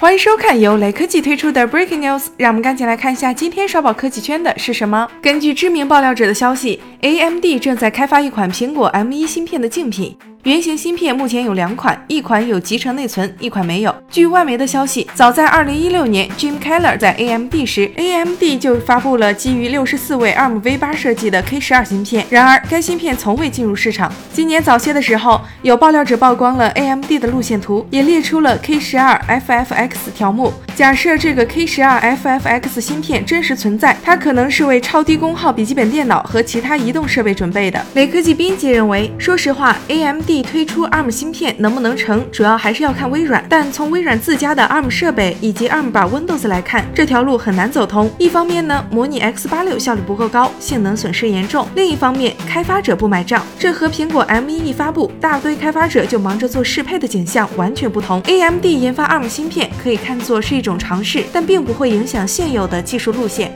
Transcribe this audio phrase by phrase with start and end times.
[0.00, 5.06] 欢迎收看由雷科技推出的 Breaking News，让我们赶紧来看一下今天刷爆科技圈的是什么。
[5.20, 10.16] 根据知名爆料者的消息，AMD 正在开发一款苹果 M1 芯片的竞品。
[10.44, 13.94] 原型芯片目前有两款，一款有集成内存，一款没有。
[14.08, 22.24] 据外媒的消息，早在2016年，Jim Keller 在 AMD 时，AMD 就发布了基于64位 ARM V8 设计的 K12 芯片。
[22.30, 24.10] 然而，该芯片从未进入市场。
[24.32, 30.50] 今年早些的时候，有爆料者曝光了 AMD 的路线图，也列出了 K12 FFX 条目。
[30.74, 37.84] 假设这个 K12 FFX 芯片真实存在，它可能是为超低功耗笔记本电脑和其他移动设备准备的。
[37.92, 40.29] 雷科技编辑认为，说实话，AMD。
[40.40, 43.44] 推出 ARM 芯片能不能成，主要还是要看微软。
[43.48, 48.08] 但从微软自家的 ARM 设备以及 ARM 版 Windows 来看，这条路很难走通。
[48.16, 53.44] 一方面呢，模拟 X86 效率不够高，性能损失严重；另一方面，开发者不买账。
[53.58, 58.20] 这和苹果 M1 一发布，大堆开发者就忙着做适配的景象完全不同。
[58.22, 63.52] AMD 研发 ARM 芯片可以看作是一种尝试，但并不会影响现有的技术路线。